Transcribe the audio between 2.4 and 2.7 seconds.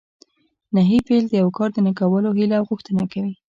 او